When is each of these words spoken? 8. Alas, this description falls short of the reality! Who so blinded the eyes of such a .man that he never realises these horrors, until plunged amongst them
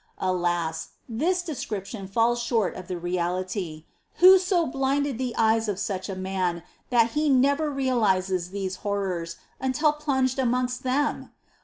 8. 0.19 0.25
Alas, 0.29 0.87
this 1.07 1.43
description 1.43 2.07
falls 2.07 2.39
short 2.41 2.73
of 2.73 2.87
the 2.87 2.97
reality! 2.97 3.85
Who 4.15 4.39
so 4.39 4.65
blinded 4.65 5.19
the 5.19 5.35
eyes 5.37 5.67
of 5.69 5.77
such 5.77 6.09
a 6.09 6.15
.man 6.15 6.63
that 6.89 7.11
he 7.11 7.29
never 7.29 7.69
realises 7.69 8.49
these 8.49 8.77
horrors, 8.77 9.35
until 9.59 9.93
plunged 9.93 10.39
amongst 10.39 10.81
them 10.81 11.29